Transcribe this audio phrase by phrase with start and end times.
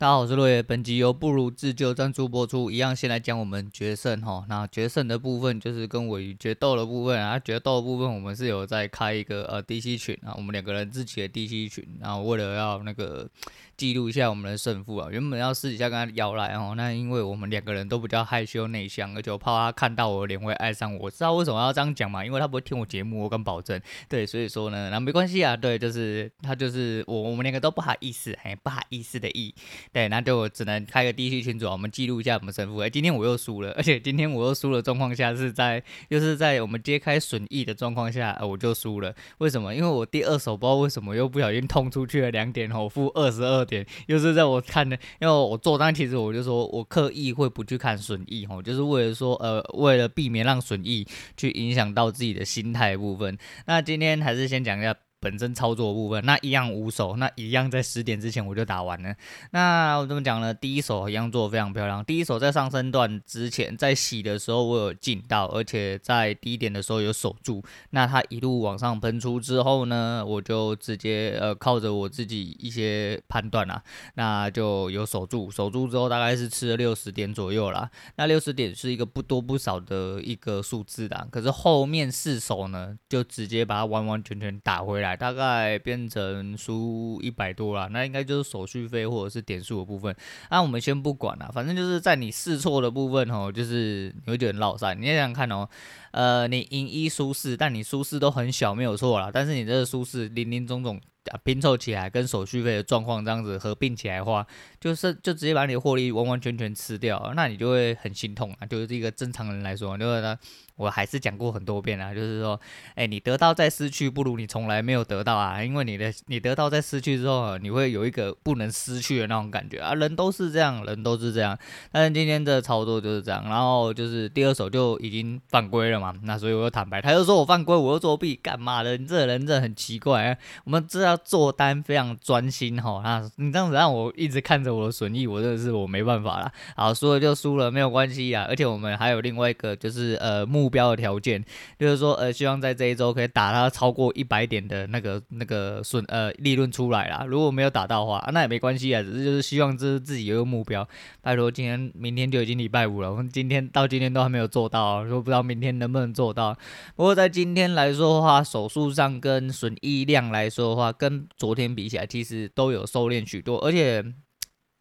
[0.00, 0.62] 大家好，我是落叶。
[0.62, 2.70] 本集由不如自救赞助播出。
[2.70, 7.38] 一样先来讲我们决胜哈，那决胜的部分就是跟我决斗的部分啊。
[7.38, 13.28] 决斗的部分我们是有在开一个呃 DC 群啊，我们两个人自己的 DC 群，然后为了要那个。
[13.76, 15.08] 记录一下我们的胜负啊！
[15.10, 21.10] 原本要私底下跟他邀来哦，那因为我们两个人都比较害羞内向，而且我怕他看到我脸会爱上我。
[21.10, 22.22] 知道为什么要这样讲吗？
[22.22, 23.80] 因为他不会听我节目，我敢保证。
[24.06, 25.56] 对，所以说呢，那没关系啊。
[25.56, 29.54] 对，就是他就是我，我们两个都不好意思，哎，不好意思的意。
[29.92, 32.76] 对，那就只能开个 DC 群组，我们记录一下我们胜负。
[32.78, 39.14] 哎，今天我又输了，而且今天我又输的状况下是在，又、是在我们揭开损益的状况下，我就输了。
[39.38, 39.74] 为什么？
[39.74, 44.44] 因为我第二手不知道为什么又不小心通出去了两点吼，负二十二点，又是在。
[44.50, 53.38] 我看的，因为我做单，其实我就说我刻意会不去看损益吼，就是为了说，呃，为了避免让损益去影响到自己的心态部分。
[53.66, 54.94] 那今天还是先讲一下。
[55.20, 59.14] 本身操作的部分，那一样五手，那一样在十点之前我就打完了。
[59.50, 60.54] 那我怎么讲呢？
[60.54, 62.02] 第一手一样做的非常漂亮。
[62.04, 67.62] 第一手在上升段之前，在洗的时候我有进到，而且在低点的时候有守住。
[67.90, 73.82] 那它一路往上喷出之后呢，我就直接呃靠着我自己一些判断啊，
[74.14, 75.50] 那就有守住。
[75.50, 77.90] 守住之后大概是吃了六十点左右啦。
[78.16, 85.09] 那六十点是一个不多不少的一个数字的，可是后面四手呢，就直接把它完完全全打回来。
[85.16, 90.14] 大概变成输一百多啦，那应该就是手续费或者是点数的部分。
[90.50, 94.94] 那我们先不管了，反正就是在你试错的部分哦，就是你会觉得很落赛。
[94.94, 95.68] 你想想看哦，
[96.12, 99.30] 呃，你赢一输四，但你输四都很小，没有错啦。
[99.32, 101.00] 但是你这个输四零零总总
[101.44, 104.46] 拼凑起来，跟手续费的状况这样子合并起来的话，
[104.80, 108.66] 就是就直接把你的获利完完全全吃掉，那你就会很心痛啊。
[108.66, 110.38] 就是一个正常人来说，就是他。
[110.76, 112.58] 我还是讲过很多遍啊，就是说，
[112.94, 115.62] 哎，你得到再失去，不如你从来没有得到啊。
[115.62, 119.92] 因为你的你得到再失去之后，你会有一个不能失去的那种感觉啊。
[119.92, 121.58] 人都是这样，人都是这样。
[121.92, 126.14] 但是今天的操作就是这样，然后就是第二手就已经犯规了嘛。
[126.22, 128.96] 那所以我就坦白，他就说我犯规，我又作弊，干嘛的？
[128.96, 130.36] 你这个人真的很奇怪啊。
[130.64, 136.50] 我们知道做单非常专心哈，那你这样子让我一直看着我的损益，我真的是我没办法了。
[136.74, 138.46] 好，输了就输了，没有关系啊。
[138.48, 140.70] 而且我们还有另外一个就是呃目。
[140.70, 141.44] 标的条件
[141.80, 147.24] 就是说，呃，希望在这一周可以打他超过一百点的那个那个损呃利润出来啦。
[147.26, 150.88] 如果没有打到的话，那也没关系啊，只是就是希望这是自己有一个目标。
[151.22, 156.56] 拜托，今天明天就已经礼拜五了，我们今天到今天都还没有做到，说不知道明天能不能做到。
[156.96, 164.04] 不过在今天来说的话，手术上跟损益量来说的话，跟昨天比起来，其实都有收敛许多，而且。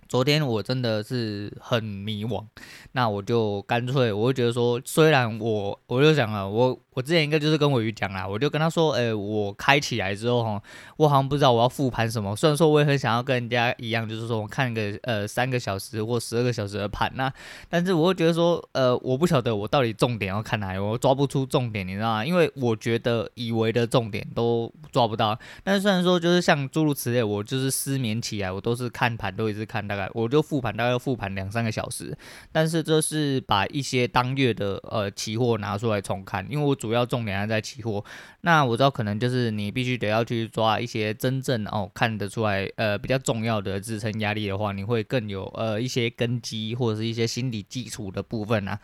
[0.08, 2.44] 昨天我真的是很迷惘，
[2.94, 6.80] 那我就干脆，我就觉得说，虽然我我就想啊，我。
[7.00, 10.62] 我之前应该就是跟我鱼讲啦，我就跟他说，诶、欸，我开起来之后哈，
[10.98, 12.36] 我好像不知道我要复盘什么。
[12.36, 17.32] 虽然说我也很想要跟人家一样，就是说我看个呃三个小时或十二个小时的盘，那
[17.70, 22.26] 但是我会觉得说，呃，我不晓得我到底重点要看哪里，我抓不出重点，你知道吗？
[22.26, 25.40] 因为我觉得以为的重点都抓不到。
[25.64, 32.14] 但是虽然说就是像诸如此类，我就是失眠起来，我都是看盘都一直看，大概我就复盘大概要复盘两三个小时。
[32.52, 36.89] 但是这是把一些当月的呃期货拿出来重看，因为我主。
[36.90, 38.04] 主要重点还在期货，
[38.42, 48.80] 那我知道可能就是你必须得要去抓一些真正哦看得出来呃比较重要的支撑压力的话，你会更有呃一些根基或者是一些心理基础的部分啊。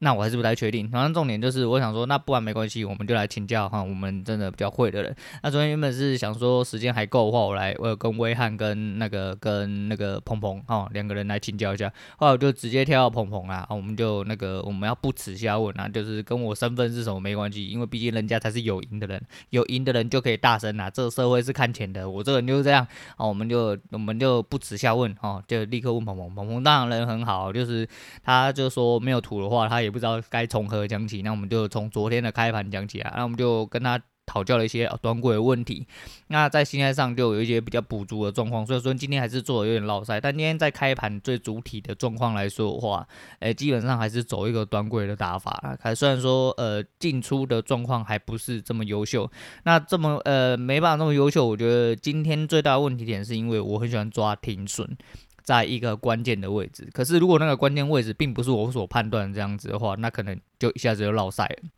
[0.00, 5.14] 那我还是不太确定，反正重点就是我想说，那不然没关系，我们就来请教哈，我们真的比较会的人。
[5.42, 22.86] 那昨天原本是想说时间还够的话，我来我跟威汉跟那个跟那个鹏鹏哈两个人来请教一下，后来我就直接跳到鹏鹏啊，我们就那个我们要不耻下问啊，就是跟我身份是什么没关系，因为毕竟人家才是有赢的人，有赢的人就可以大声啊，这个社会是看钱的，我这个人就是这样。
[23.16, 27.86] 啊，我们就我们就不耻下问哦，就立刻问鹏鹏，鹏鹏当然人很好，就是
[28.22, 33.12] 他就说没有图的话，他也不知道该从何讲起，那我们就从昨天的开盘讲起啊。
[33.16, 35.84] 那我们就跟他讨教了一些短轨的问题。
[36.28, 40.20] 那在心态上就有一些比较补足的状况，所以说今天还是做的有点落赛。
[40.20, 43.04] 但今天在开盘最主体的状况来说的话，
[43.40, 45.76] 诶，基本上还是走一个短轨的打法。
[45.80, 49.28] 还虽然说呃进出的状况还不是这么优秀，
[49.64, 54.96] 那这么呃没办法那么优秀，我觉得今天最大的问题点是因为我很喜欢抓停损。
[55.50, 61.68] 在一个关键的位置，可是如果那个关键位置并不是我所判断这样子的话，那可能就一下子就落赛了。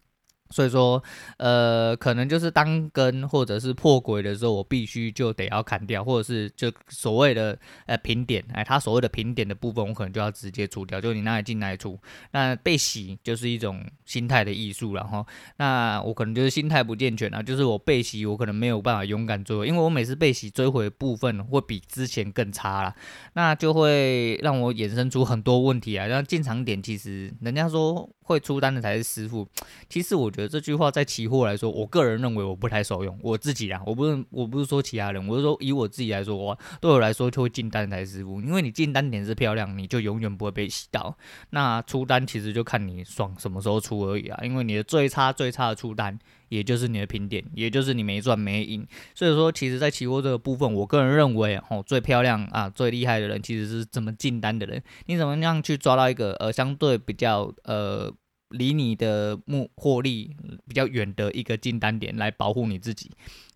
[0.53, 1.03] 所以说，
[1.39, 11.99] 呃，可能就是当根或者是破轨的时候，我必须就得要砍掉，或者是就所谓的呃平点，哎，它所谓的平点的部分，我可能就要直接除掉，就你那里进哪里出。
[12.33, 15.27] 那被洗就是一种心态的艺术，然后
[15.57, 22.95] 那我可能就是心态不健全啊，就是我被洗，我可能没有办法勇敢追回，因为我每次被洗追回的部分会比之前更差了，
[23.33, 26.09] 那就会让我衍生出很多问题啊。
[26.09, 29.47] 像进场点，其实人家说会出单的才是师傅，
[29.89, 30.53] 其实我觉得。
[30.53, 33.19] 这句话在期货来说，我个人认为我不太受用。
[33.23, 38.39] 我自己啊，我不是我不是说其他人，我是说以我自己来说，我对我来说就会进单才是师傅。
[38.43, 41.17] 因为你进单点是漂亮，你就永远不会被洗到。
[41.51, 44.39] 那出单其实就看你爽什么时候出而已啊。
[44.45, 46.19] 因为你的最差最差的出单，
[46.53, 48.87] 也就是你的平点，也就是你没赚没赢。
[49.15, 54.83] 所以说，其实，在期货这个部分，我个人认为哦，最漂亮啊，最厉害的人其实是怎么进单的人。
[55.07, 58.13] 你怎么样去抓到一个呃相对比较呃。
[58.55, 60.37] 离你的目获利
[60.69, 63.11] 比较远的一个进单点来保护你自己。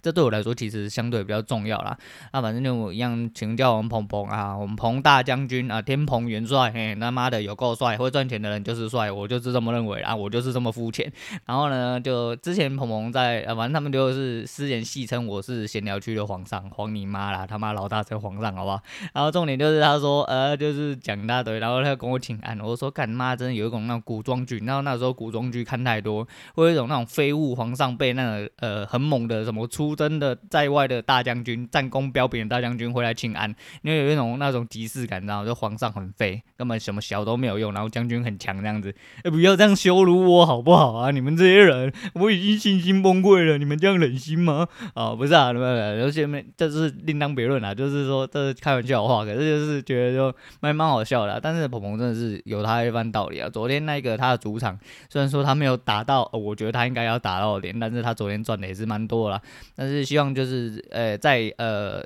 [0.06, 1.98] 这对我来说其实相对比较重要啦。
[2.32, 11.12] 那反正就一样，请教我们鹏鹏啊，我们鹏大将军啊，天蓬元帅，嘿，他妈的有够帅，会赚钱的人就是帅，我就是这么认为啊，我就是这么肤浅。
[11.44, 18.80] 然后呢，就之前鹏鹏在，啊，反正他们就是私人戏称我是闲聊区的皇上，皇你妈啦，他妈老大才皇上，好不好？
[19.12, 26.24] 然后重点就是他说，呃，就是讲一大堆，然后他跟我请安，我说干妈真的有一种那种古装剧，然后那时候古装剧看太多，
[26.54, 29.95] 会有一种那种废物皇上被那个呃很猛的什么出。
[29.96, 33.48] 真的在外的大将军，战功彪炳的大将军回来请安，
[33.82, 38.94] 因为有一种那种即视感，然后就皇上很废，根本什么小都没有用，然后将军很强这样子，
[39.24, 41.10] 欸，不要这样羞辱我好不好啊？
[41.10, 44.68] 你们这些人，我已经信心崩溃了，你们这样忍心吗？
[44.94, 46.26] 啊，不是啊，不是，而且
[46.56, 53.48] 这是另当别论啦，就是说这是开玩笑的话，可是就是觉得就蛮蛮好笑的，但是鹏鹏真的是有他一番道理啊。
[53.48, 54.78] 昨天那个他的主场，
[55.08, 59.40] 虽然说他没有打到，我觉得他应该要打到的点，但是他昨天赚的也是蛮多了。
[59.74, 62.02] 但是但是希望就是呃，在呃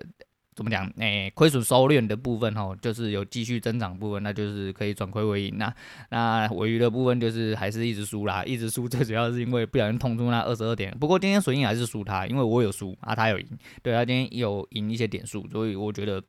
[0.55, 5.75] 怎么讲，诶亏损收敛的部分哈，就是有继续增长部分，那就是可以转亏为盈那。
[6.11, 10.95] 那尾鱼的部分就是还是一直输啦，一直输，最主要是因为不小心痛出那二十二点。
[11.01, 13.47] 不过今天水印还是输他，因为我有输啊，他有赢，
[13.83, 16.23] 对，他今天有赢一些点数，所以我觉得。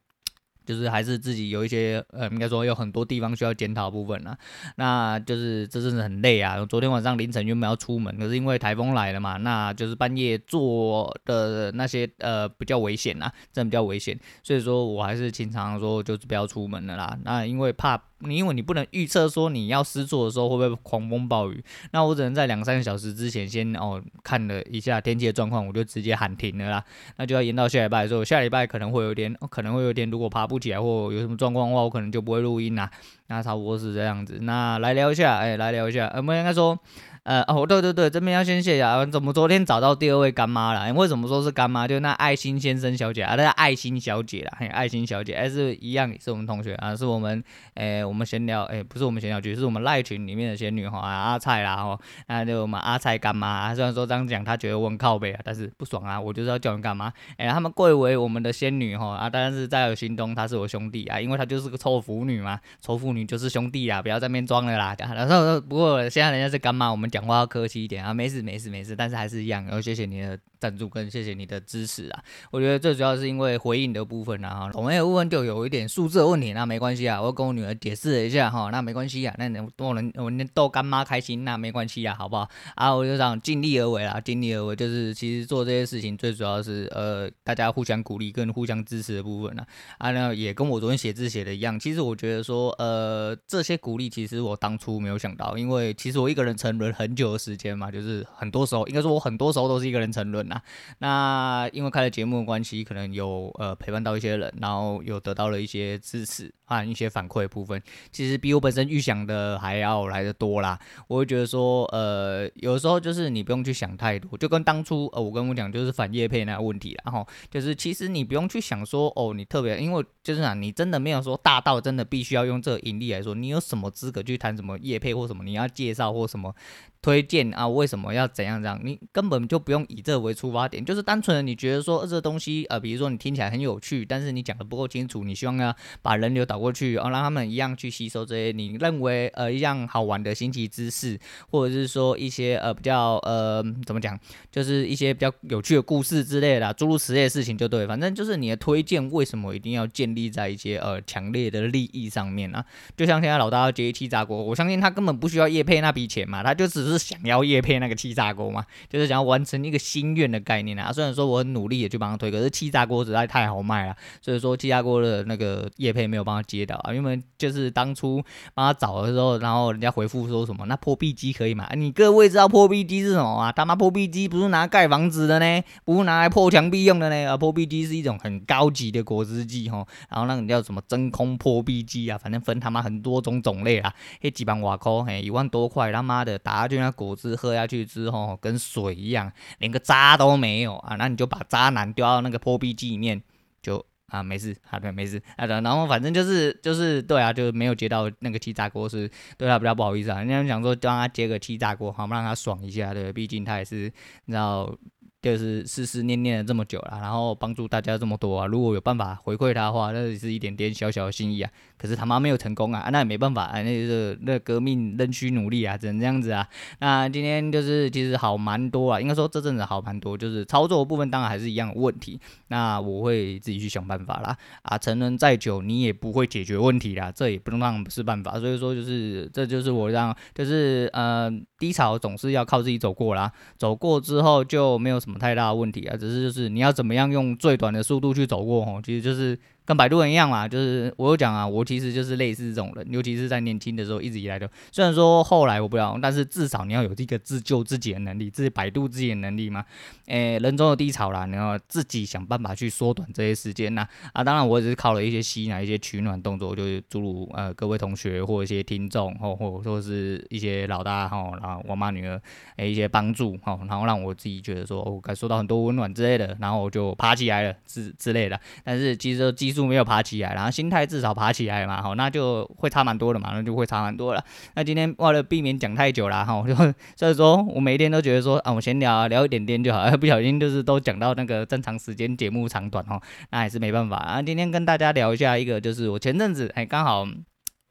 [0.65, 4.37] 就是还是自己有一些呃，应该说有很多地方需要检讨部分啦。
[4.75, 6.65] 那就是这真的很累啊。
[6.65, 17.17] 昨天晚上凌晨原本要出门，可是因为台风来了嘛，那就是半夜做的那些呃比较危险啊，真的比较危险，所以说我还是经常说就是不要出门的啦。
[17.23, 18.01] 那因为怕。
[18.23, 26.83] 你因为你不能预测说你要失措的时候会不会狂风暴雨，那我只能在两三个小时之前先哦看了一下天气的状况，我就直接喊停了啦。
[27.17, 32.89] 那就要延到下礼拜的时候，下礼拜可能会有点，可能会有点，如果爬不起来或有什么状况的话，我可能就不会录音啦。
[33.27, 34.39] 那差不多是这样子。
[34.41, 36.77] 那来聊一下，哎，来聊一下，我们应该说。
[37.23, 39.05] 呃哦，对对对，这边要先谢谢啊！
[39.05, 40.91] 怎么昨天找到第二位干妈了？
[40.93, 41.87] 为什么说是干妈？
[41.87, 47.43] 就那爱心先生小姐啊，那爱心小姐啦，嘿，爱心小姐，还是一样，是我们同学啊，是我们，
[47.75, 57.13] 诶，我们闲聊，诶，不是我们闲聊局，是我们赖群里面的仙女哈，阿菜啦哈，那就我们阿菜干妈，虽然说这样讲，她觉得我很靠北啊，但是不爽啊，我就是要叫人干嘛？
[57.37, 64.95] 诶，他们贵为我们的仙女哈啊，但是在我心中她是我兄弟啊，因为她就是个臭腐女嘛，臭腐女就是兄弟啊，不要在那边装了啦。
[64.97, 70.39] 然后不过现在人家是干妈，我们讲话要客气一点啊，没事没事没事，但是还是一样，然后谢谢你的。
[70.61, 72.23] 赞助跟谢谢你的支持啊！
[72.51, 82.47] 我觉得最主要是因为回应的部分啊，我们有部分就有一点数字的问题，那没关系啊，我跟我女儿解释了一下哈，那没关系啊，那能多能我能逗干妈开心，那没关系啊，好不好？
[82.75, 89.65] 啊，我就想尽力而为啦，尽力而为就是其实做这些事情最主要是呃大家互相鼓励跟互相支持的部分啊，
[89.97, 100.50] 啊，那也跟我昨天写字写的一样，其实我觉得说呃这些鼓励其实我当初没有想到，因为其实我一个人沉沦很久的时间嘛，就是很多时候应该说我很多时候都是一个人沉沦。
[100.97, 107.81] 那因为开了节目的关系，可能有呃陪伴到一些人，然后有得到了一些支持和一些反馈部分，
[108.11, 110.79] 其实比我本身预想的还要来得多啦。
[111.07, 126.53] 我会觉得说，呃，有时候就是你不用去想太多，就跟当初呃我跟我讲就是反业配那个问题，然后就是其实你不用去想说哦，你特别因为就是啊，你真的没有说大到真的必须要用这个盈利来说，你有什么资格去谈什么业配或什么你要介绍或什么
[127.01, 127.67] 推荐啊？
[127.67, 128.79] 为什么要怎样这样？
[128.83, 130.83] 你根本就不用以这为出发点。
[130.83, 144.19] 就是单纯的你觉得说这东西呃，比如说你听起来很有趣，但是你讲的不够清楚，你希望要把人流导过去，哦，让他们一样去吸收这些你认为呃一样好玩的新奇知识，或者是说一些呃比较呃怎么讲，
[144.51, 152.63] 就是一些比较有趣的故事之类的诸如此类的事情就对，反正就是你的推荐为什么一定要建立在一些呃强烈的利益上面呢？
[152.95, 160.91] 就像现在老大要接一期炸锅，我相信他根本不需要叶配那笔钱嘛，他就只是是想要叶配那个气炸锅嘛，就是想要完成一个心愿的概念啊。
[160.91, 166.93] 虽然说我很努力的去帮他推，可是气炸锅实在太好卖了，所以说气炸锅的那个叶配没有帮他接到啊。
[166.93, 168.21] 因为就是当初
[168.53, 171.67] 帮他找的时候，然后人家回复说什么，那破壁机可以吗？
[171.75, 173.51] 你各位知道破壁机是什么吗？
[173.51, 177.31] 他妈破壁机不是拿来盖房子的呢，不是拿来破墙壁用的呢。
[177.31, 193.21] 啊，破壁机是一种很高级的果汁机哈，然后那个叫什么真空破壁机啊，反正分他妈很多种种类啊，一几万瓦扣，嘿，一万多块，他妈的打下去那果汁喝下去之后，跟水一样，连个渣都没有啊，那你就把渣男丢到那个破壁机里面，
[193.61, 203.91] 就啊没事，好的没事，好的，然后反正就是就是对啊，就是没有接到那个气炸锅，是对他比较不好意思啊，人家想说让他接个气炸锅，好让他爽一下，对，毕竟他也是
[204.25, 204.75] 你知道。
[205.21, 208.47] 就是思思念念了这么久了，然后帮助大家这么多啊！
[208.47, 211.51] 如果有办法回馈他的话，那也是一点点小小的心意啊。
[211.77, 216.47] 可是他妈没有成功啊，那也没办法啊，那就是那革命仍需努力啊，只能这样子啊。
[216.79, 222.19] 那今天就是其实好蛮多啊，应该说这阵子好蛮多，就是操作的部分当然还是一样的问题。
[222.47, 224.35] 那我会自己去想办法啦。
[224.63, 228.39] 啊，沉沦再久你也不会解决问题啦，这也不能当是办法。
[228.39, 235.19] 所以说就是这就是我让就是呃低潮总是要靠自己走过啦，走过之后就没有什么。
[235.19, 239.37] 太大的问题啊，只是就是你要怎么样用最短的速度去走过吼，其实就是。
[239.71, 249.63] 跟摆渡人一样嘛，就是我有讲啊，我其实就是类似这种人，尤其是在年轻的时候，一直以来都，虽然说后来我不要，但是至少你要有这个自救自己的能力，自己摆渡自己的能力嘛。
[250.07, 253.87] 诶、人总有低潮啦，你要自己想办法去缩短这些时间呐。
[254.11, 262.21] 啊，当然我只是靠了一些吸奶、一些取暖动作，就是诸如呃各位同学或一些听众，或或或是一些老大哈，然后我妈女儿
[262.57, 268.37] 诶、一些帮助哈，然后让我自己觉得说我感受到很多温暖之类的，然后我就爬起来了之之类的。
[268.65, 269.60] 但是其实技术。
[269.65, 274.23] 没有爬起来，然后心态至少爬起来嘛，好，那就会差蛮多的嘛，那就会差蛮多了。
[274.55, 276.55] 那今天为了避免讲太久了哈， 就
[276.95, 283.01] 所以说我每天都觉得说啊，我闲聊聊一点点就好，不小心就是都讲到那个正常时间节目长短哦，
[283.31, 284.21] 那还是没办法啊。
[284.21, 287.07] 今天跟大家聊一下一个，就是我前阵子哎刚好。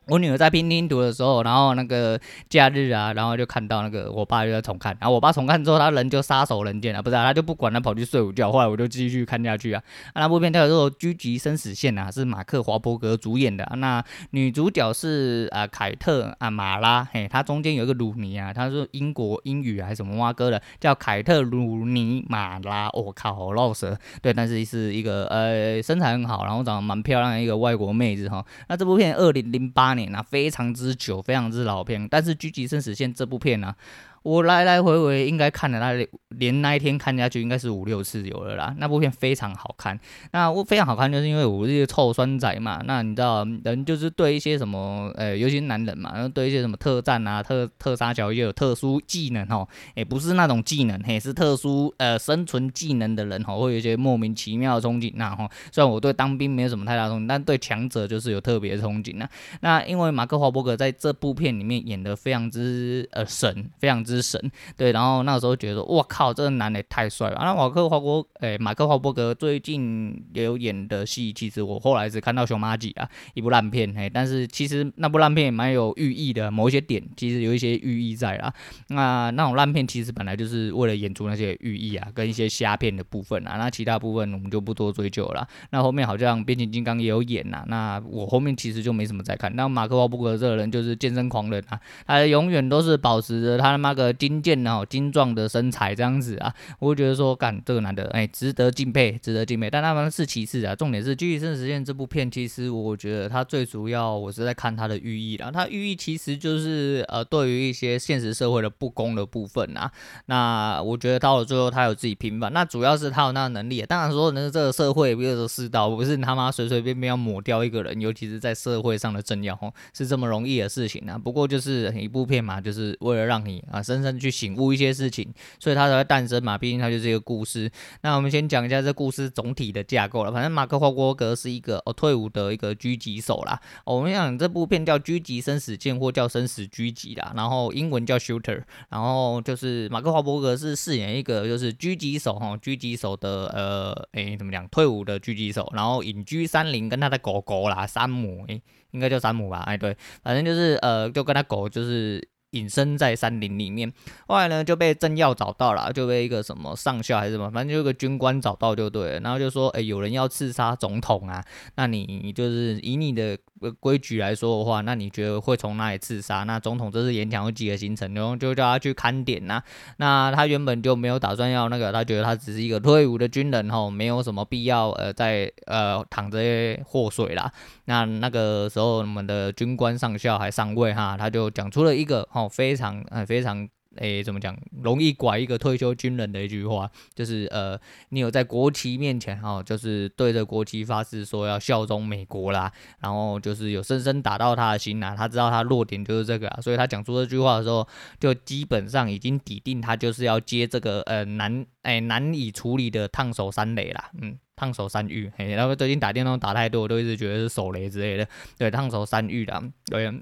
[0.06, 8.50] 我女儿在拼拼图的时候，然后那个假日啊，然后就看到那个我爸就在重看，然后我爸重看之后，他人就撒手人间了，不是、啊，他就不管他跑去睡午觉。
[8.50, 9.80] 后来我就继续看下去啊。
[10.16, 13.64] 那部片叫做《狙击生死线》啊，是马克华伯格主演的。
[13.76, 22.90] 那女主角是啊凯特啊马拉，嘿，她中间有一个鲁尼啊，她是英国英语还是什么哇哥的，叫凯特鲁尼马拉。
[22.94, 23.96] 我、哦、靠，好绕舌。
[24.20, 28.44] 对，但是是一个呃身材很好，然后长得蛮漂亮的一个外国妹子哈。
[28.66, 29.99] 那这部片二零零八年。
[30.06, 33.74] 那非常之久，非常之老片，但是《狙击生死线》这部片呢、
[34.22, 38.74] 我来来回回应该看了那连那一天看下去应该是五六次有了啦。
[38.78, 39.98] 那部片非常好看，
[40.32, 42.82] 那我非常好看，就是因为我是一个臭酸仔嘛。
[42.84, 55.50] 那你知道人就是对一些什么，呃，尤其是男人嘛，然后对一些什么特战啊、特特杀小又有特殊技能哦，也不是那种技能，嘿，是特殊呃生存技能的人哦，会有一些莫名其妙的憧憬那哈。
[55.72, 59.28] 虽然我对当兵没有什么太大憧憬，但对强者就是有特别的憧憬那。
[59.62, 64.09] 那因为马克华伯格在这部片里面演得非常之呃神，非常之。
[64.10, 67.38] 之神对，然后那时候觉得说，哇靠，这个男的太帅了。
[67.40, 78.52] 那马克华伯，哎，马克华伯格最近也有演的戏，其实我后来只看到《熊麻吉》啊，一部烂片，嘿，但是其实那部烂片也蛮有寓意的，某一些点其实有一些寓意在啦。
[78.88, 83.56] 那那种烂片其实本来就是为了演出那些寓意啊，跟一些瞎片的部分啊。
[83.56, 85.46] 那其他部分我们就不多追究了。
[85.70, 87.64] 那后面好像变形金刚也有演呐。
[87.68, 89.54] 那我后面其实就没什么再看。
[89.54, 94.10] 那马克华伯格这个人就是健身狂人啊，他永远都是保持着他的那个。
[94.20, 99.70] 精健哦，精壮的身材这样子啊，我会觉得说，干这个男的，哎，值得敬佩，值得敬佩。
[99.70, 105.50] 但他们是其次啊，重点是《狙击生实现》这部片，其实我觉得它最主要，我是在看它的寓意啦。
[105.50, 109.90] 它寓意其实就是呃，对于一些现实社会的不公的部分啊。
[110.26, 112.52] 那我觉得到了最后，他有自己平反。
[112.52, 113.80] 那主要是他有那个能力。
[113.88, 121.16] 当然说，那这个社会，比如说世道，不是他妈随随便便要抹掉一个人，尤其是在社会上的正要吼，是这么容易的事情啊。
[121.16, 125.28] 不过就是一部片嘛，就是为了让你啊，深深去醒悟一些事情，
[125.58, 126.56] 所以它才会诞生嘛。
[126.56, 127.68] 毕竟它就是一个故事。
[128.02, 130.30] 那我们先讲一下这故事总体的架构了。
[130.30, 133.60] 反正马克华伯格是一个哦退伍的一个狙击手啦。
[133.84, 138.62] 我们讲这部片叫《狙击生死线》或叫《生死狙击》啦，然后英文叫 Shooter。
[138.88, 149.58] 然后就是马克华伯格是饰演一个就是狙击手哈，狙击手的呃诶怎么讲退伍的狙击手，然后隐居山林，跟他的狗狗啦山姆诶应该叫山姆吧？
[149.66, 152.28] 哎对，反正就是呃就跟他狗就是。
[152.50, 153.92] 隐身在山林里面，
[154.26, 161.44] 后来呢就被政要找到了，就被一个什么上校还是什么，反正就有个军官找到就对了，然后就说，哎、有人要刺杀总统啊，
[161.76, 163.38] 那你就是以你的
[163.78, 166.44] 规矩来说的话，那你觉得会从哪里刺杀？
[166.44, 169.62] 那总统这次演讲有几个行程，然后就叫他去看点呐。
[169.98, 177.52] 那他原本就没有打算要那个，他觉得他只是一个退伍的军人吼，没有什么必要呃在呃淌这些祸水啦。
[177.84, 183.68] 那那个时候我们的军官上校还上位哈，他就讲出了一个吼非常呃非常。
[183.96, 184.56] 诶，怎么讲？
[184.82, 187.78] 容易拐一个退休军人的一句话，就是呃，
[188.10, 197.86] 你有在国旗面前哈、哦，就是对着国旗发誓说要效忠美国啦，然后就是有深深打到他的心呐，他知道他弱点就是这个啊，所以他讲出这句话的时候，
[198.20, 210.12] 就基本上已经底定他就是要接这个呃难诶难以处理的烫手山雷啦，嗯，烫手山芋，嘿，然后最近打电动打太多，我都一直觉得是手雷之类的，对，烫手山芋啦，对。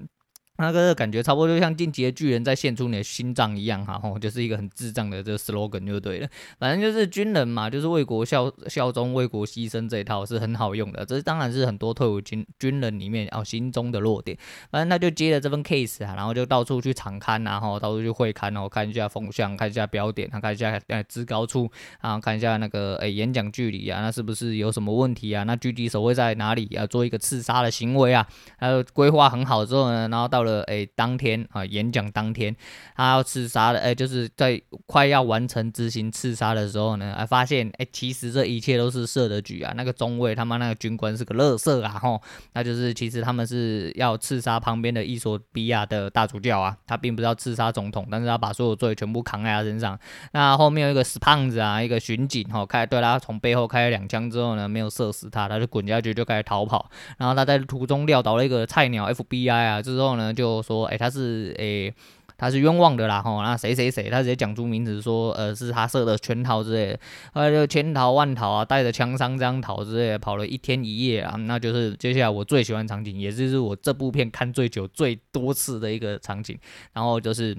[0.59, 6.27] 那个感觉差不多就像进击的巨人在献出你的心脏一样哈，吼， 就是一个很智障的这个 slogan 就对了。
[6.59, 11.05] 反正就是军人嘛，就是为国效效忠、为国牺牲这一套是很好用的。
[11.05, 14.37] 这当然是很多退伍军军人里面哦心中的弱点。
[14.69, 25.43] 反正他就接了这份 case 啊，然后就到处去场勘， 然后到处去会勘哦，看一下风向，看一下标点，他看一下呃制高处啊，看一下那个诶演讲距离啊，那是不是有什么问题啊？
[25.43, 26.85] 那狙击手会在哪里啊？
[26.85, 28.27] 做一个刺杀的行为啊？
[28.57, 30.48] 还有规划很好之后呢，然后到了。
[30.49, 32.55] 呃，诶，当天啊，演讲当天，
[32.95, 42.19] 他要刺杀的，诶，就是在快要完成执行刺杀的时候呢，哎，发现，诶，其实这一切都是设的局啊，那个中尉他妈那个军官是个乐色啊，吼，
[42.53, 49.99] 那就是其实他们是要刺杀旁边的伊索比亚的大主教啊，他并不是要刺杀总统，但是他把所有罪全部扛在他身上。
[50.31, 61.93] 那后面有一个死胖子啊，一个巡警，吼，开对他从背后开了两枪之后呢，没有射死他，他就滚下去就开始逃跑，然后他在途中撂倒了一个菜鸟 FBI 啊，之后呢 就说，哎，他是哎，
[62.37, 66.99] 他是冤枉的啦，吼，那谁谁谁，他直接讲出名字说，呃，是他设的圈套之类的，
[67.33, 76.57] 后来就千逃万逃啊，带着枪伤这样逃之类的，跑了一天一夜啊，那就是接下来我最喜欢场景，也就是我这部片看最久、最多次的一个场景，
[76.93, 77.57] 然后就是。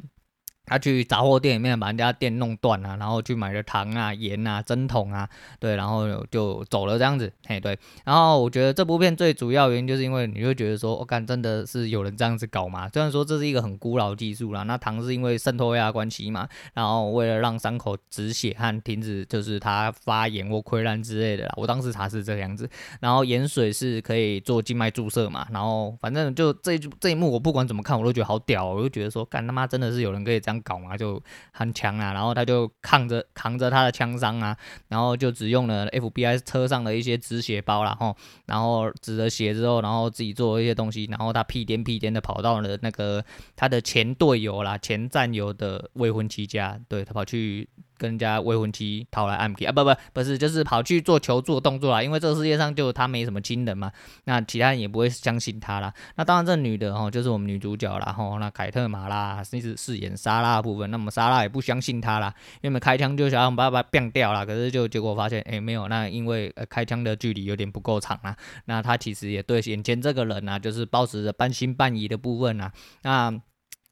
[0.71, 7.77] 他去杂货店里面把人家店弄断了，然后去买了糖啊、盐啊、针筒啊，对，然后就走了这样子，嘿，对。
[8.05, 12.89] 然后我觉得这部片最主要原因就是因为你会觉得说，我、哦、看真的是有人这样子搞嘛？
[12.89, 22.71] 虽然说这是一个很古老技术啦，那糖是因为渗透压关系嘛，然后为了让伤口止血和停止就是它发炎或溃烂之类的啦，我当时查是这个样子。
[23.01, 30.60] 然后盐水是可以做静脉注射嘛，然后反正就这一这一幕我不管怎么看我都觉得好屌，我就觉得说，干他妈真的是有人可以这样。
[30.63, 34.57] 搞嘛就很强啊，然后他就扛着扛着他的枪伤啊，
[34.89, 43.25] 然后就只用了 FBI 车上的一些止血包啦，吼，然后止了血之后，然后自己做了一些东西，然后他屁颠屁颠的跑到了那个
[43.57, 47.69] 他的前队友啦、前战友的未婚妻家，对，他跑去。
[48.01, 52.03] 跟人家未婚妻讨来暗 K 啊，不不不是，就是跑去做求助的动作啦。
[52.03, 53.93] 因为这个世界上就他没什么亲人嘛，
[54.25, 55.93] 那其他人也不会相信他啦。
[56.17, 58.39] 那当然，这女的哦，就是我们女主角啦吼。
[58.39, 62.33] 那凯特马拉是饰演莎拉的部分，那么莎拉也不相信他啦，
[62.63, 64.47] 因为开枪就想要把他毙掉了。
[64.47, 68.35] 可是就结果发现，哎，没有，那因为开枪的距离有点不够长啊。
[68.65, 72.73] 那他其实也对眼前这个人啊，就是抱持着半信半疑的部分啊。
[73.03, 73.41] 那。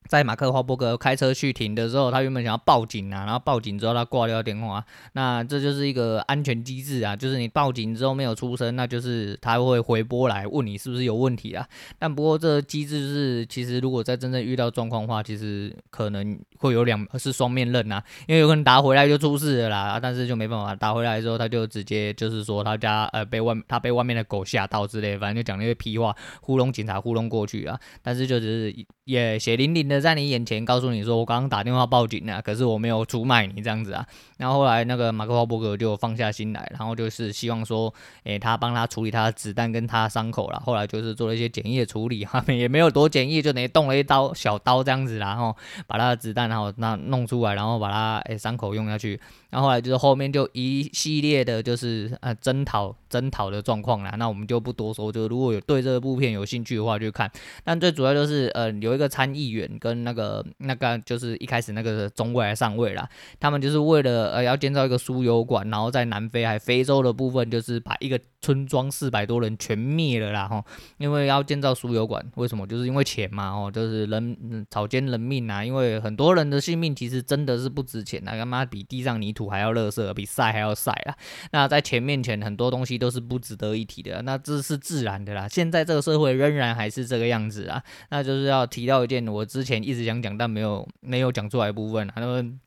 [0.09, 11.69] 在马克华伯格开车去停的时候，他原本想要报警啊，然后报警之后他挂掉电话，那这就是一个安全机制啊，就是你报警之后没有出声，那就是他会回拨来问你是不是有问题啊。
[11.99, 29.98] 但不过这机制是，其实如果在真正遇到状况的话，其实可能会有两是双面刃啊，因为有可能打回来就出事了啦，但是就没办法打回来之后，他就直接就是说他家呃被外他被外面的狗吓到之类，反正就讲那些屁话糊弄警察糊弄过去啊，但是就只是也血淋淋的。
[30.01, 34.07] 在你眼前告诉你说，我刚刚打电话报警了，可是我没有出卖你这样子啊。
[34.37, 37.93] 然后后来那个马克华伯格就放下心来，然后就是希望说，
[38.25, 40.61] 诶、他帮他处理他的子弹跟他的伤口了。
[40.65, 45.57] 后来就是做了一些简易的处理， 哈，也没有多简易，就等于动了一刀小刀这样子，然后
[45.87, 49.21] 把他的子弹然后那弄出来，然后把他诶伤、口用下去。
[49.51, 54.15] 然后后来就是后面就一系列的就是呃征讨征讨的状况啦。
[54.19, 57.31] 那我们就不多说，就如果有对这部片有兴趣的话就看。
[57.65, 63.09] 但最主要就是呃有一个参议员跟那个那个就是一开始那个中尉来上位啦，
[63.41, 70.65] 他们就是为了呃要建造一个输油管，然后在南非还非洲的部分就是把一个村庄四百多人全灭了啦吼，
[70.99, 72.67] 因为要建造输油管，为什么？
[72.67, 81.15] 就是因为钱嘛哦，就是人草菅人命啊，因为很多人的性命其实真的是不值钱啊，他妈比地上泥土还要垃圾，比晒还要晒啊。
[81.53, 85.49] 那在钱面前，很多东西都是不值得一提的，那这是自然的啦。
[85.49, 92.59] 现在这个社会仍然还是这个样子啊，那就是要提到一件我之前一直想讲但没有没有讲出来的部分啊，那么。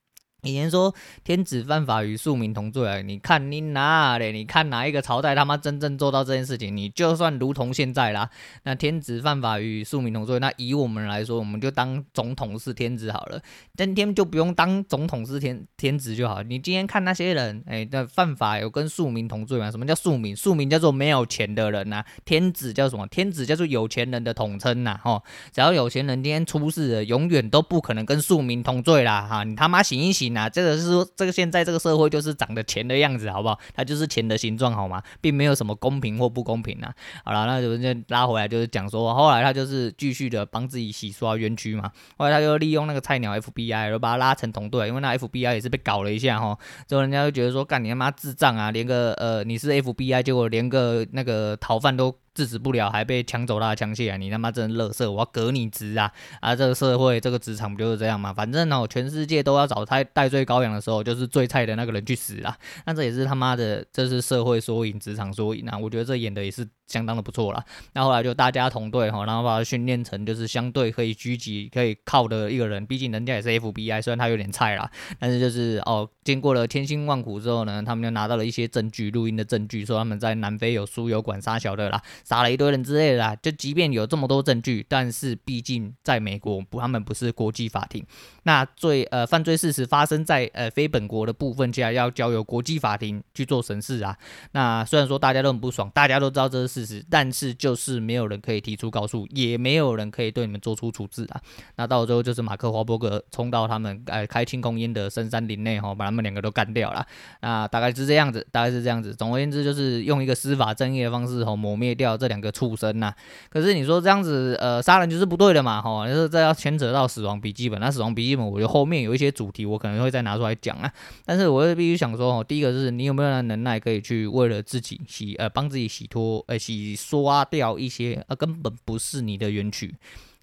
[0.43, 0.91] 以前说
[1.23, 4.31] 天子犯法与庶民同罪啊，你看你哪嘞？
[4.31, 6.75] 你看哪一个朝代他妈真正做到这件事情？
[6.75, 8.27] 你就算如同现在啦，
[8.63, 13.39] 那天子犯法与庶民同罪，那以我们来说，我们就当总统是天子好了，
[13.77, 16.41] 今天就不用当总统是天天子就好。
[16.41, 19.69] 你今天看那些人，哎，那犯法有跟庶民同罪吗？
[19.69, 20.35] 什么叫庶民？
[20.35, 23.05] 庶民叫做没有钱的人呐、天子叫什么？
[23.05, 25.21] 天子叫做有钱人的统称呐，吼，
[25.53, 30.30] 只要有钱人今天出事了，永远都不可能跟庶民同罪啦，哈，你他妈醒一醒！
[30.33, 33.59] 那这个是说，这个现在这个社会就是长得钱的样子，好不好？
[33.73, 35.01] 它就是钱的形状，好吗？
[35.21, 36.93] 并没有什么公平或不公平啊。
[37.23, 41.91] 好了，那就拉回来，就是讲说，后来他就是继续的帮自己洗刷冤屈嘛。
[42.17, 46.57] 后来他就利用那个菜鸟 FBI，然后把他拉成同队，因为那 FBI 也是被搞了一下哈。
[46.87, 52.15] 之后人家就觉得说，干你他妈智障啊，连个呃你是 FBI，结果连个那个逃犯都。
[52.33, 54.17] 制止不了，还被抢走他的枪械啊！
[54.17, 56.11] 你他妈真乐色，我要革你职啊！
[56.39, 58.33] 啊，这个社会，这个职场不就是这样吗？
[58.33, 62.57] 反正呢，全世界都要找他戴罪羔羊的时候，就是最菜的那个人去死啊！
[62.85, 65.77] 那这也是他妈的，这是社会缩影，职场缩影啊！
[65.77, 66.67] 我觉得这演的也是。
[66.91, 72.85] 相当的不错了，那后来就大家同队哈，然后把他训练成就是相对可以狙击、可以靠的一个人。
[72.85, 83.35] 毕竟人家也是 FBI，虽然他有点菜啦，但是就是哦，经过了千辛万苦之后呢，他们就拿到了一些证据，录音的证据，说他们在南非有输油管杀小的啦，杀了一堆人之类的啦。
[83.41, 88.05] 就即便有这么多证据，但是毕竟在美国不，他们不是国际法庭，
[88.43, 94.17] 那罪呃犯罪事实发生在呃非本国的部分，竟然要交由国际法庭去做审视啊。
[94.51, 97.05] 那虽然说大家都很不爽，大家都知道这是事实。
[97.09, 101.41] 但是就是没有人可以提出告诉，也没有人可以对你们做出处置啊。
[101.75, 107.05] 那到最后就是马克华伯格冲到他们呃开清空音的深山林内哈，把他们两个都干掉了。
[107.41, 109.13] 那大概是这样子，大概是这样子。
[109.13, 113.13] 总而言之，就是用一个司法正义的方式哈，抹灭掉这两个畜生呐。
[113.49, 117.79] 可是你说这样子呃杀人就是不对的嘛哈，就是这要牵扯到死亡笔记本。
[117.79, 120.91] 那死亡笔记本，我觉得后面有一些主题我可能会再拿出来讲啊。
[121.25, 126.70] 但是我必须想说哦，第一个是你有没有那能耐可以去为了自己洗呃帮自己洗脱呃洗。
[126.95, 129.95] 刷掉一些呃根本不是你的冤屈，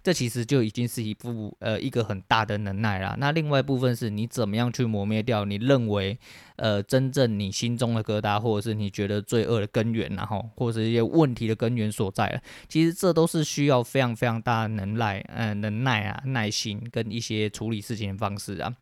[0.02, 3.16] 这其实就已经是一部呃一个很大的能耐了。
[3.18, 6.18] 那另外一部分是你怎么样去磨灭掉你认为
[6.56, 12.40] 呃真正你心中的疙瘩，或者是你觉得罪恶的根源，然后或者是一些问题的根源所在了。
[12.68, 18.74] 其实这都是需要非常非常大的能耐，呃能耐啊耐心跟一些处理事情的方式啊。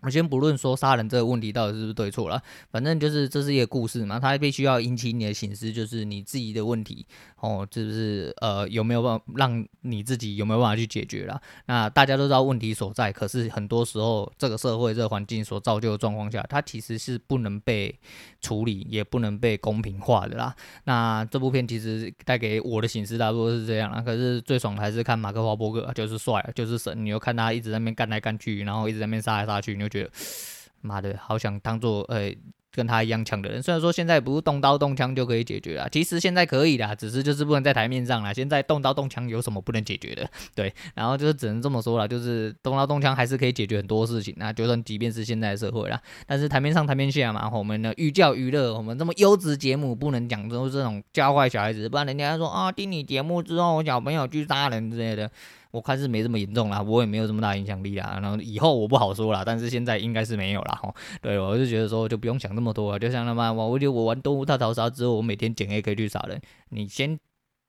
[0.00, 7.06] 我先不论说杀人这个问题到底是不是对错了，反正就是这是一个故事嘛，它必须要引起你的醒思，就是你自己的问题
[7.40, 11.40] 哦，就是呃有没有办法让你自己有没有办法去解决了？
[11.66, 17.96] 那大家都知道问题所在，可是很多时候这个社会这个环境所造就的状况下，它其实是不能被
[18.40, 20.54] 处理，也不能被公平化的啦。
[20.84, 30.10] 那这部片其实带给我的形式大多是这样啦，可是最爽的还是看马克华伯格，就是帅，就是神，你又看他一直在那边干来干去，然后一直在那边杀来杀去，你就觉得
[30.80, 32.32] 妈的，好想当做呃、
[32.72, 33.62] 跟他一样强的人。
[33.62, 38.32] 虽然说现在不是动刀动枪就可以解决啊，其实现在可以啦，只是就是不能在台面上啦。
[38.32, 40.28] 现在动刀动枪有什么不能解决的？
[40.54, 44.34] 对，然后就是只能这么说了，就是动刀动枪还是可以解决很多事情。
[44.36, 55.30] 那就算即便是现在的社会啦，但是台面上台面下嘛，我们的寓教于乐，我们这么优质节目不能讲出这种教坏小孩子，不然人家说啊，听你节目之后小朋友去杀人之类的。
[55.70, 58.18] 我看是没这么严重啦，我也没有这么大影响力啊。
[58.22, 60.78] 然后以后我不好说啦，但是现在应该是没有啦。
[60.82, 67.18] 吼，对，我就觉得说就不用想那么多了，就像他妈我，我就我玩动物大逃杀之后，我每天捡 AK 去杀人，你先。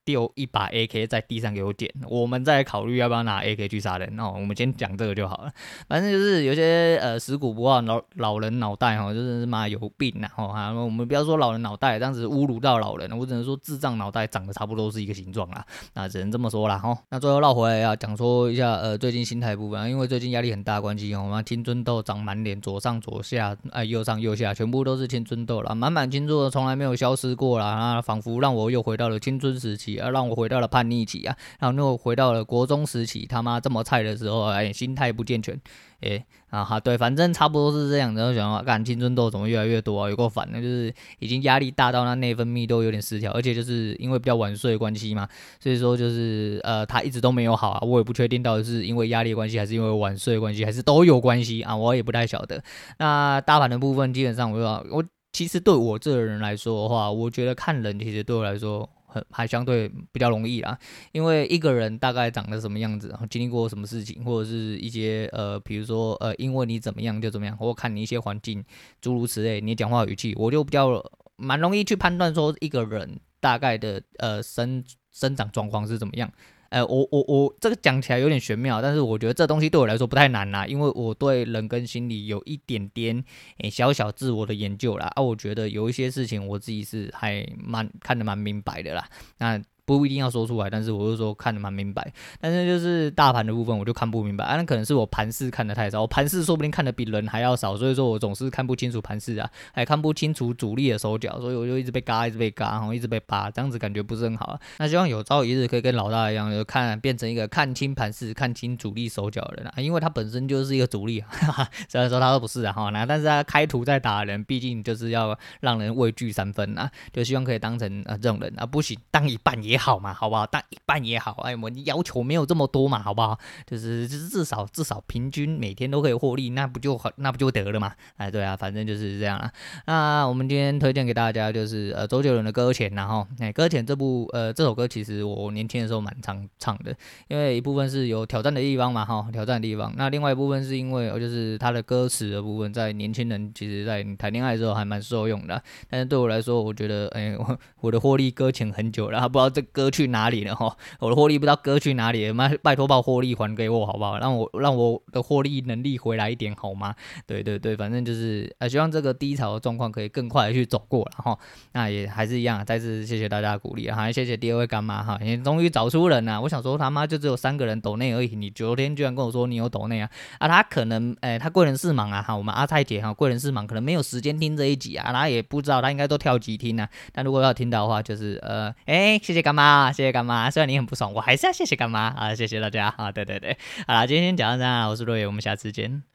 [0.09, 4.19] 丢一把 AK 在地上给我点，我们再考虑要不要拿 AK 去杀人。
[4.19, 5.51] 哦，我们先讲这个就好了。
[5.87, 10.27] 反正就是有些呃食古不化老老人脑袋哈，就是妈有病呐。
[10.35, 15.63] 哈，我们不要说老人脑袋，这样子侮辱到老人，我只能说智障脑袋长得差不多是一个形状啦。
[15.93, 16.79] 那只能这么说啦。
[16.79, 27.67] 哈，那最后绕回来要讲说一下呃最近心态部分，因为最近压力很大关系，我们青春痘长满脸，左上左下，哎右上右下，全部都是青春痘了，满满青春痘从来没有消失过啦。
[27.67, 29.98] 啊，仿佛让我又回到了青春时期。
[29.99, 35.59] 而让我回到了叛逆期啊，然后又回到了国中时期，他妈这么菜的时候，哎，心态不健全，
[36.01, 38.19] 哎、啊哈，对，反正差不多是这样子。
[38.19, 40.09] 然后想说，干青春痘怎么越来越多啊？
[40.09, 45.27] 有够烦的，就是已经压力大到那内分泌都有点失调，而且就是因为比较晚睡的关系嘛，
[45.59, 47.79] 所以说就是呃，他一直都没有好啊。
[47.81, 52.63] 我也不确定到底是因为压力关系，还是因为晚睡关系，还是都有关系啊，我也不太晓得。
[52.97, 58.89] 那大盘的部分，基本上我，我其实对我这个人来说的话，我觉得看人其实对我来说。
[59.09, 60.77] 很还相对比较容易啦，
[61.11, 68.63] 因为一个人大概长得什么样子，然后经历过什么事情，或者是一些呃，比如说呃，因为你怎么样就怎么样，或看你一些环境
[69.01, 71.03] 诸如此类，你讲话语气，我就比较
[71.35, 76.31] 蛮容易去判断说一个人大概的呃生生长状况是怎么样。
[76.69, 83.23] 呃，我我我这个讲起来有点玄妙，但是我觉得这东西对我来说不太难啦，因为我对人跟心理有一点点
[83.59, 85.11] 诶、小小自我的研究啦。
[85.15, 89.07] 啊，我觉得有一些事情我自己是还蛮看得蛮明白的啦。
[89.37, 89.61] 那。
[89.89, 92.13] 不一定要说出来，但是我就说看得蛮明白。
[92.39, 94.55] 但是就是大盘的部分，我就看不明白啊。
[94.55, 104.59] 那可能是我盘势看得太少，我盘势说不定看得比人还要少，所以说我总是看不清楚盘势啊，还看不清楚主力的手脚，所以我就一直被嘎，一直被嘎，然后一直被扒，这样子感觉不是很好啊。
[104.77, 120.45] 那希望有朝一日可以跟老大一样，就看变成一个看清盘势、看清主力手脚的人啊，因为他本身就是一个主力，哈哈，虽然说他都不是啊哈，那但是他开图在打人，毕竟就是要让人畏惧三分啊，就希望可以当成啊这种人啊，不行当一半也好嘛，好不好？
[120.45, 123.39] 但一半也好，哎，我要求没有这么多嘛，好不好？
[123.65, 127.93] 就是就是至少至少平均每天都可以获利，那不就好，那不就得了嘛？
[128.17, 129.51] 哎，对啊，反正就是这样啊。
[129.87, 136.93] 那我们今天推荐给大家就是呃周杰伦的《搁浅》，然后哎，《搁浅》这部呃这首歌其实我年轻的时候蛮常唱的，
[137.29, 139.93] 因为一部分是有挑战的地方嘛，哈，挑战的地方。
[139.95, 145.61] 那另外一部分是因为就是他的歌词的部分，在年轻人其实在谈恋爱的时候还蛮受用的。
[145.89, 150.55] 但是对我来说，我觉得哎，我我的获利搁浅很久了，不知道这割去哪里了。
[150.55, 154.17] 哈，我的获利不知道割去哪里，妈拜托把获利还给我好不好？
[154.19, 156.93] 让我让我的获利能力回来一点好吗？
[157.25, 161.39] 对对对，反正就是呃，希望这个低潮的状况可以更快的去走过，然后
[161.73, 166.41] 那也还是一样，再次谢谢大家鼓励，还谢谢第二位干妈哈，也终于找出人了。
[166.41, 170.09] 我想说他妈就只有三个人抖内而已，你昨天居然跟我说你有抖内啊？
[170.39, 176.87] 啊，他可能哎、他贵人事忙啊哈，我们阿蔡姐哈贵人事忙，可能没有时间听这一集啊，他也不知道，他应该都跳级听啊。
[177.11, 179.58] 但如果要听到的话，就是呃，哎、谢谢干妈，
[179.91, 180.49] 谢谢干妈。
[180.49, 182.33] 虽然你很不爽，我还是要谢谢干妈啊！
[182.33, 183.11] 谢谢大家啊！
[183.11, 186.01] 对对对，好了，今天讲到这，我是陆远，我们下次见。